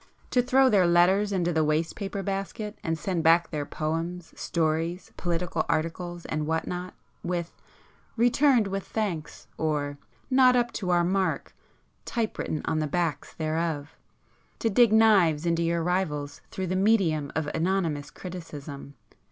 [0.31, 5.11] To throw their letters into the waste paper basket, and send back their poems, stories,
[5.15, 7.55] political articles and what not, with
[8.17, 9.99] 'Returned with thanks' or
[10.31, 11.53] 'Not up to our mark'
[12.03, 13.95] type written on the backs thereof!
[14.57, 18.95] To dig knives into your rivals through the medium of anonymous criticism!